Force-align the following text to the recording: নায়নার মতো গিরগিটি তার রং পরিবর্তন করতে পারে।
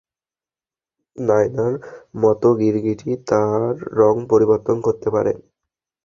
নায়নার 1.15 1.73
মতো 2.17 2.47
গিরগিটি 2.59 3.11
তার 3.29 3.61
রং 3.99 4.15
পরিবর্তন 4.31 4.77
করতে 4.85 5.07
পারে। 5.15 5.33